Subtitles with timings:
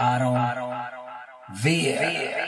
[0.00, 2.47] I don't, I don't, I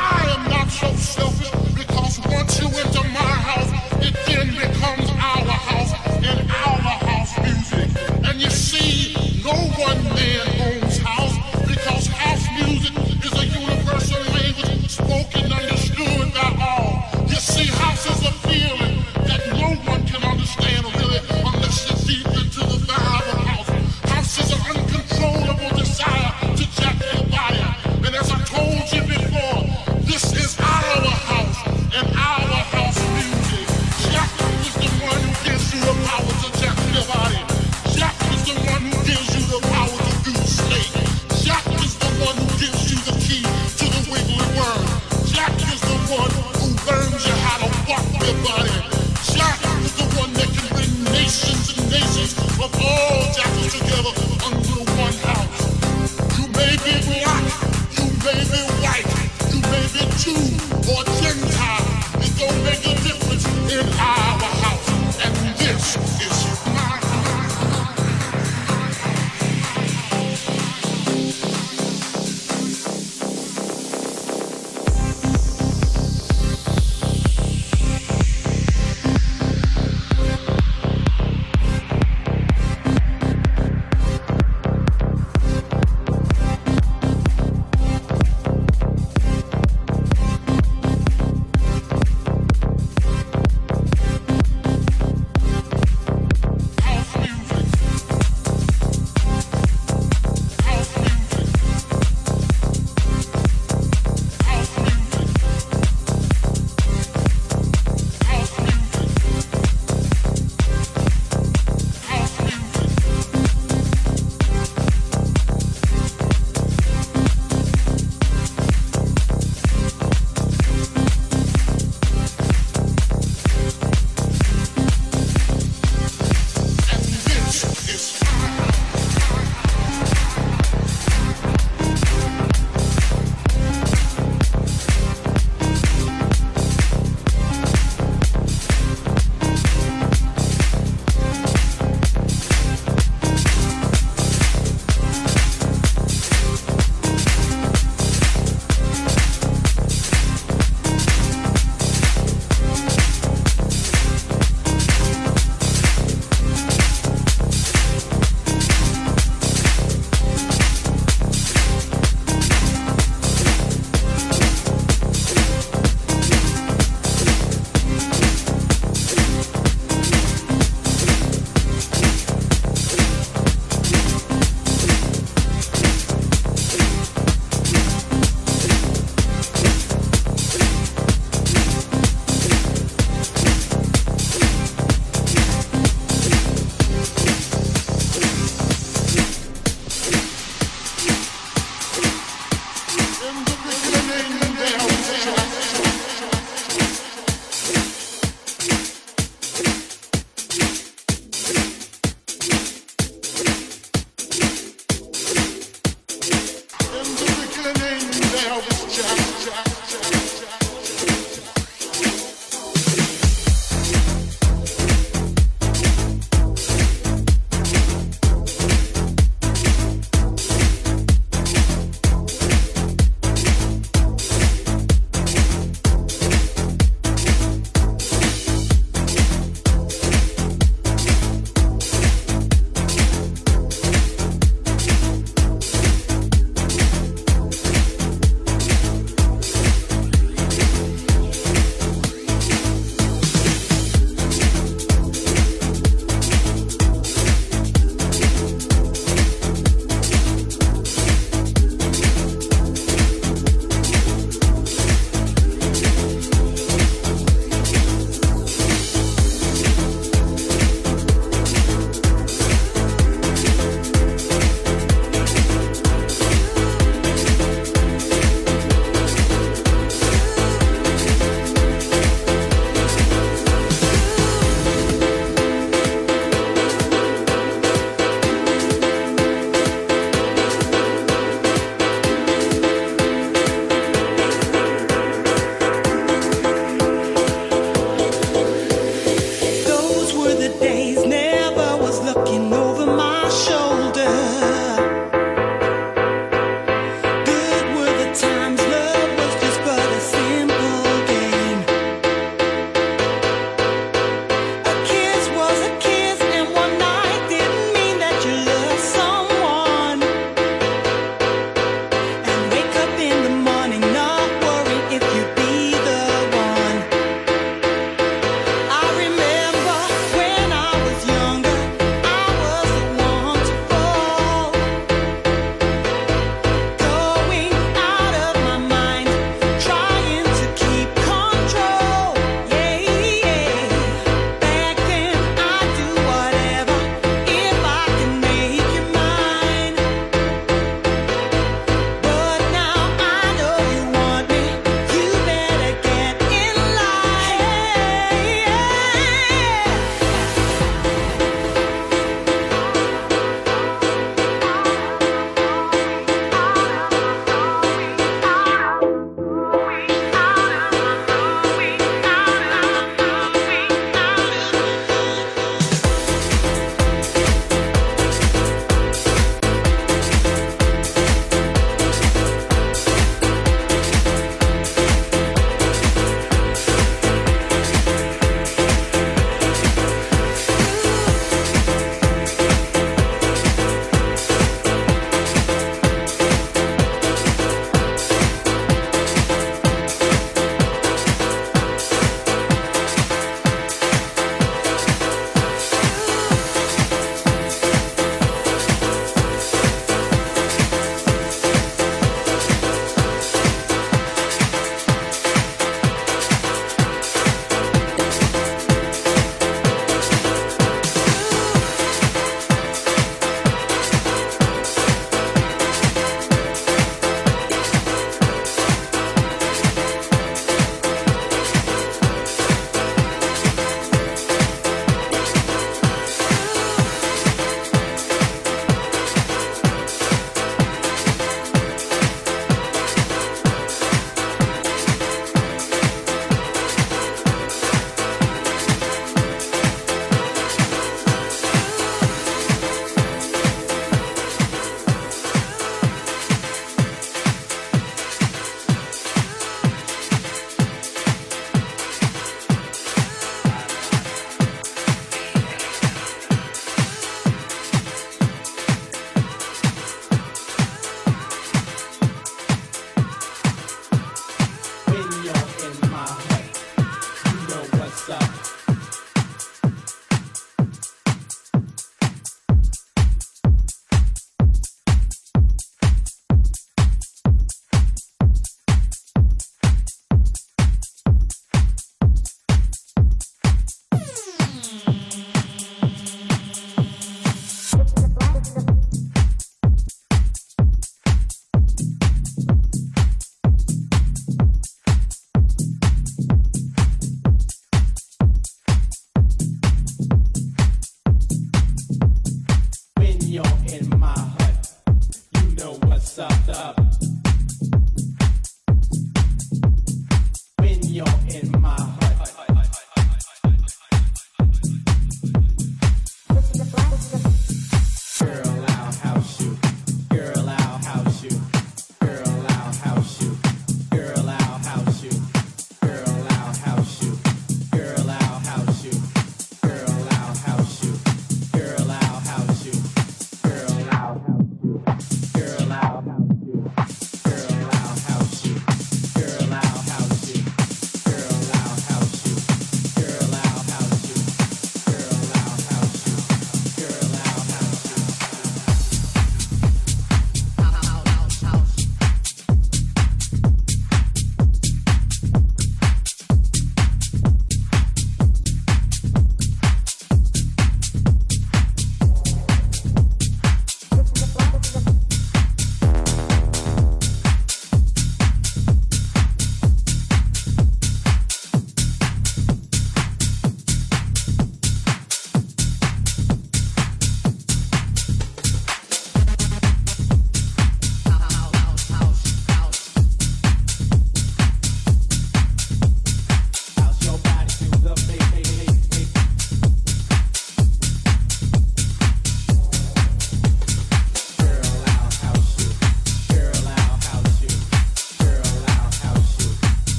[5.21, 7.89] our house in our house music.
[8.27, 10.50] And you see, no one there.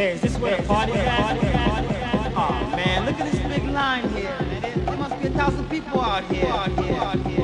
[0.00, 1.36] Hey, is this where the party at?
[2.34, 4.34] Aw, man, look at this big line here.
[4.86, 6.46] There must be a thousand people out here.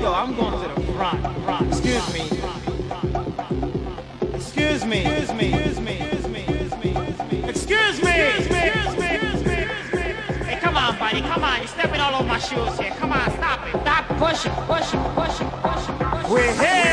[0.01, 1.23] Yo, I'm going to the front.
[1.69, 2.23] Excuse me.
[4.33, 5.05] Excuse me.
[5.05, 5.93] Excuse me.
[7.45, 8.13] Excuse me.
[8.41, 9.57] Excuse me.
[10.47, 11.21] Hey, come on, buddy.
[11.21, 11.59] Come on.
[11.59, 12.93] You're stepping all over my shoes here.
[12.93, 13.79] Come on, stop it.
[13.83, 16.33] Stop pushing, pushing, pushing, pushing, pushing.
[16.33, 16.86] We're here.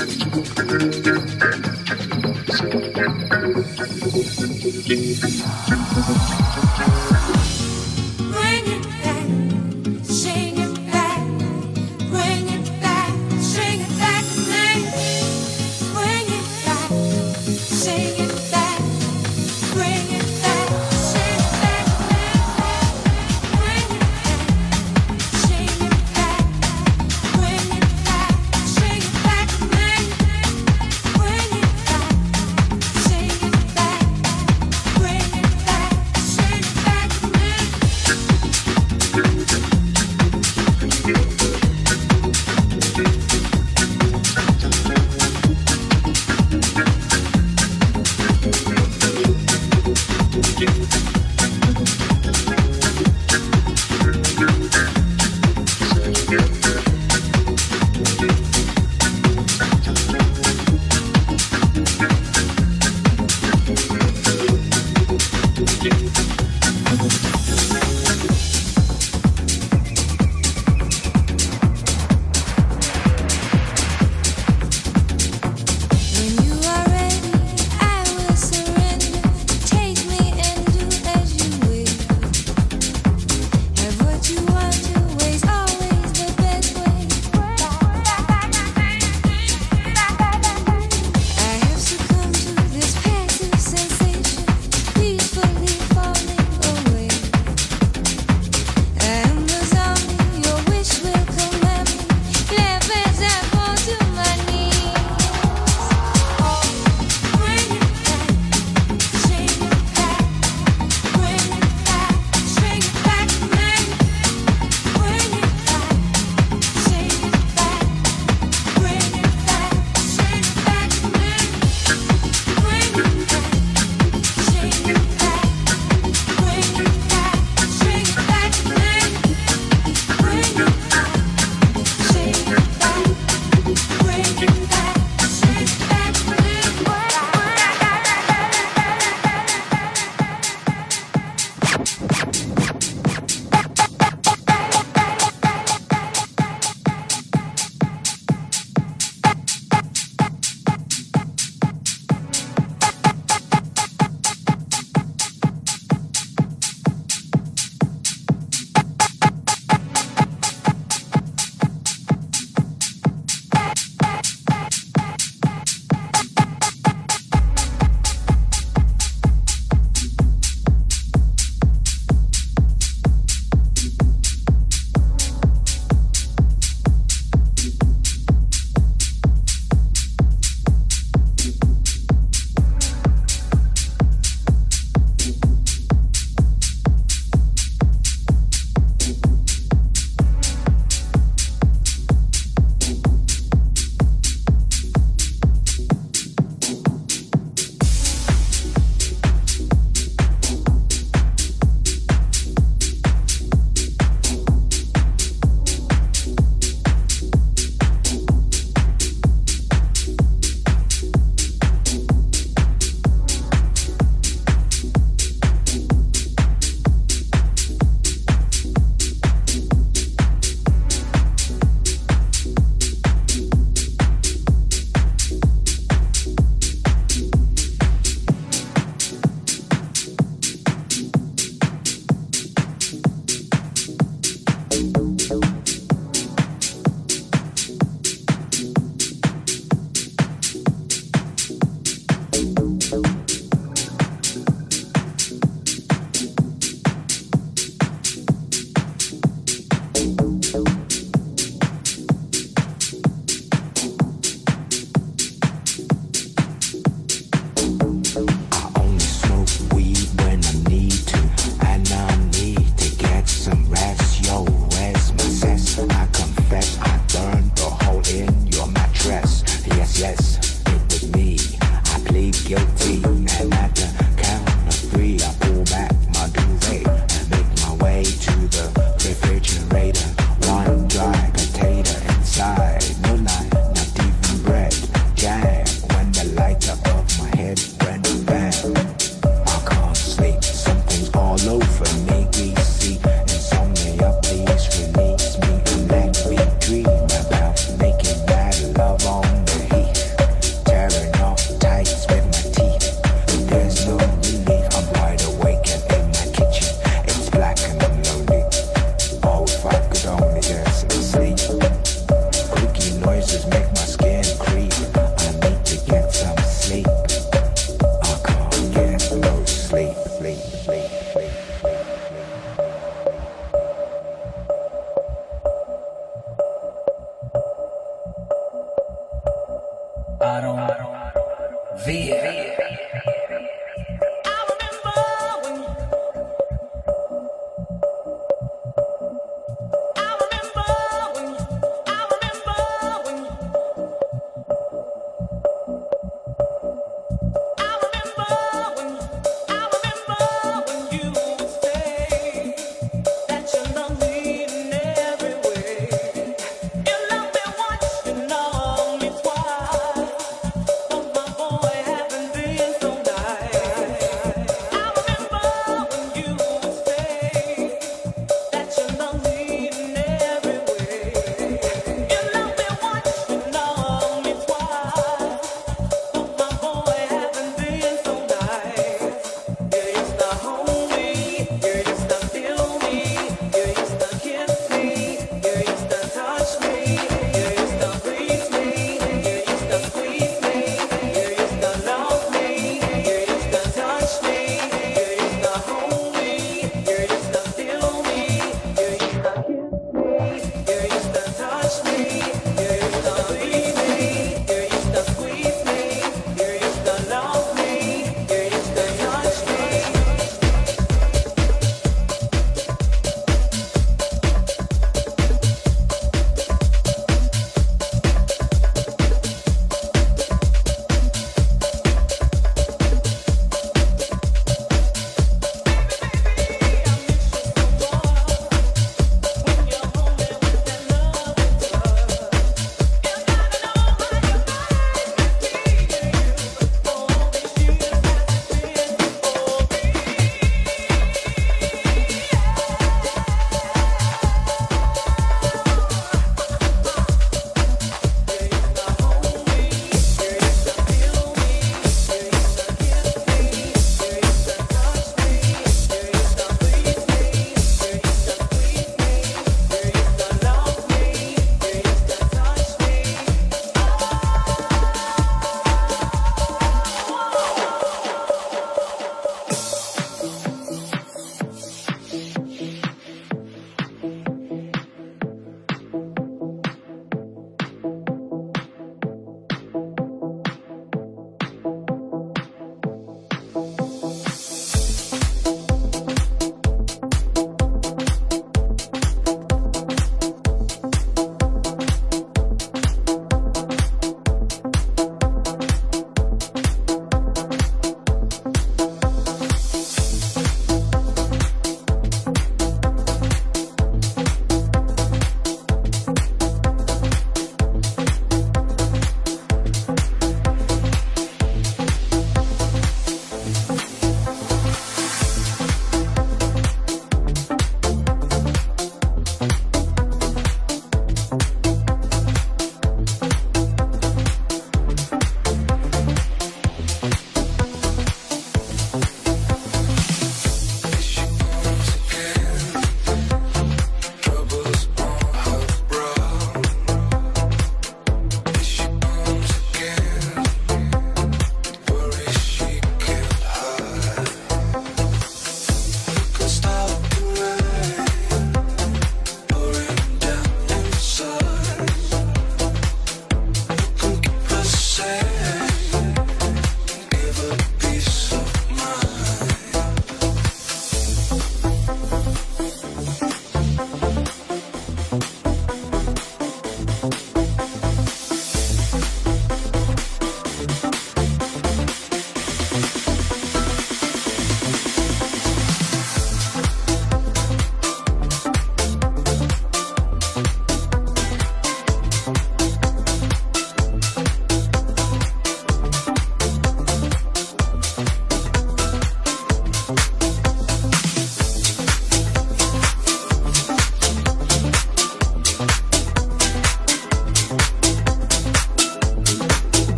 [4.88, 6.43] it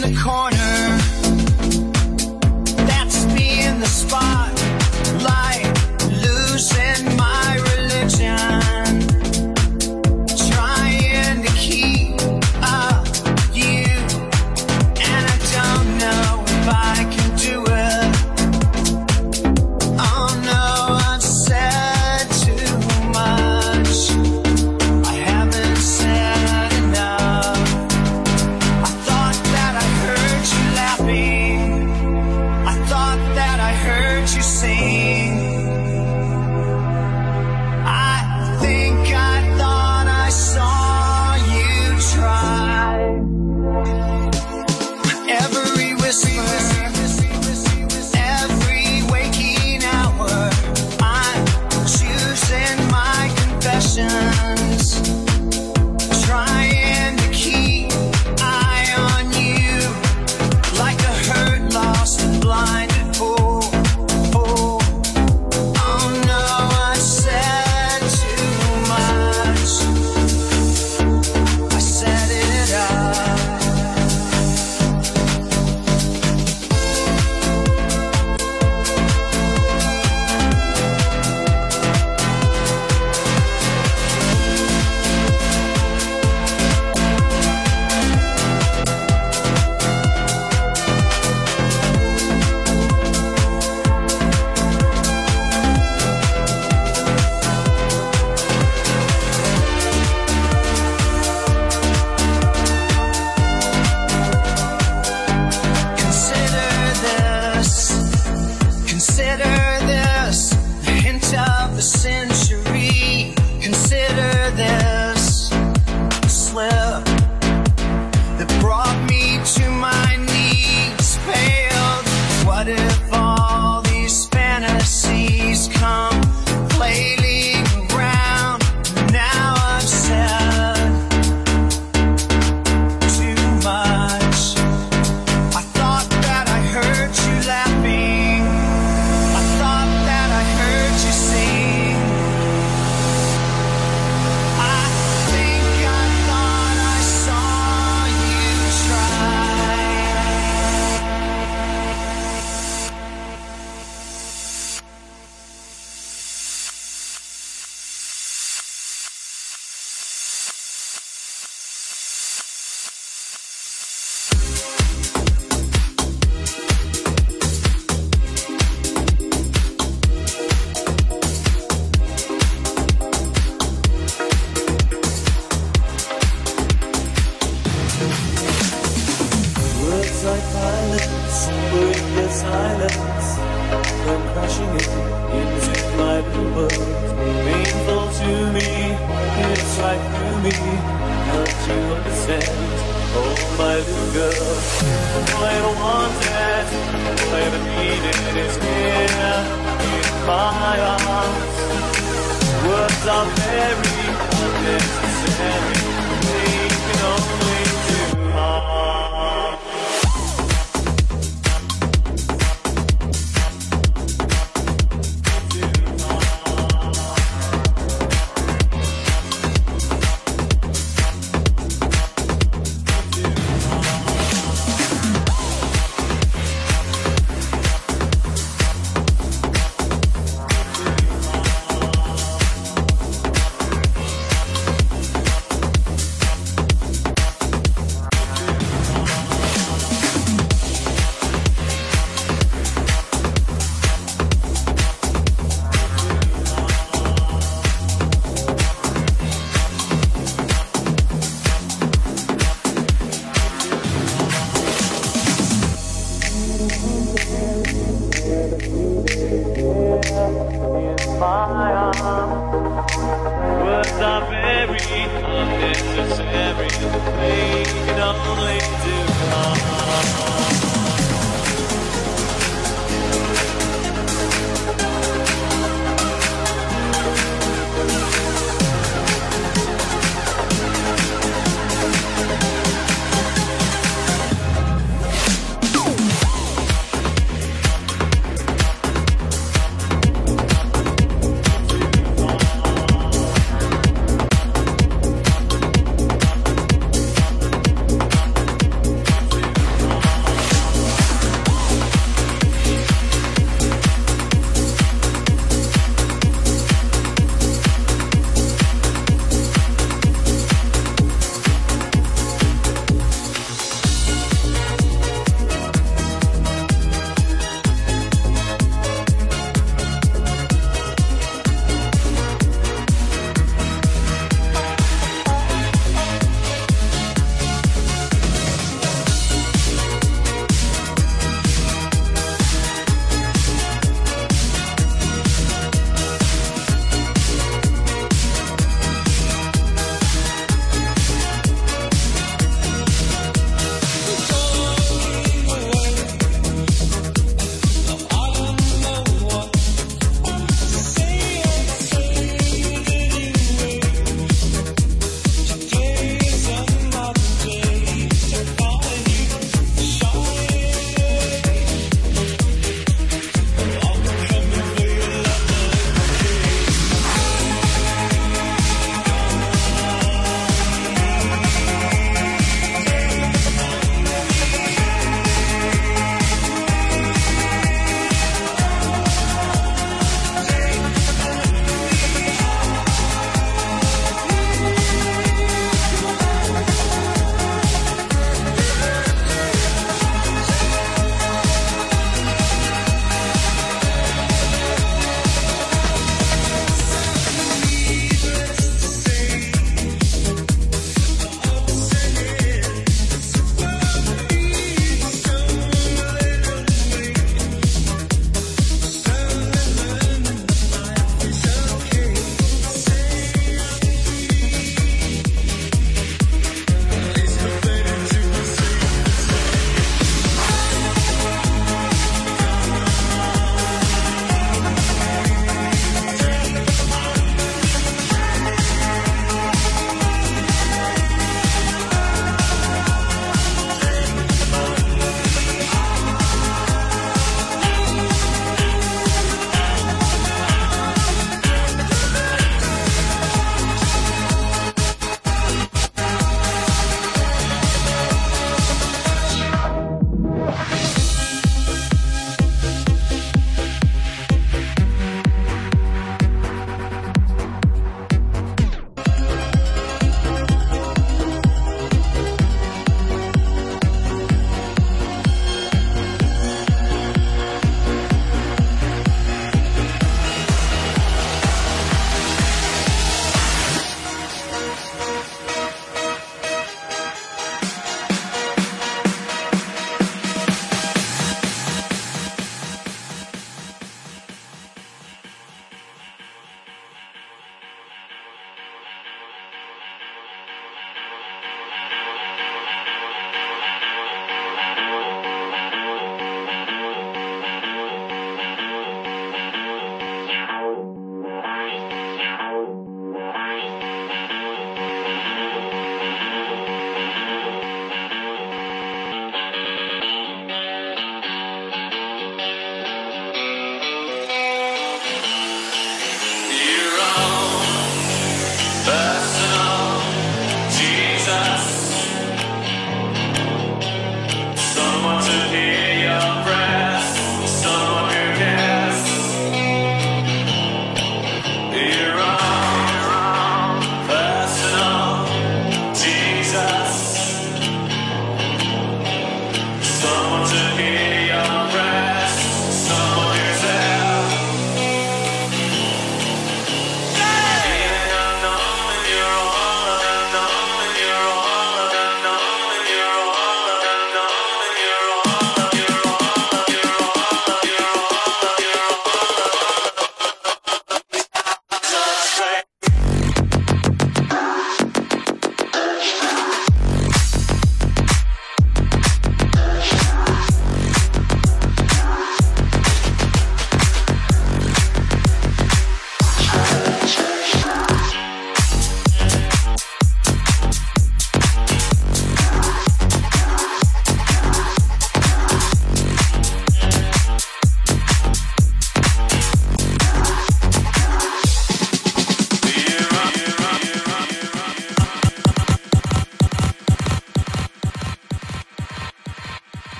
[0.00, 0.69] the corner.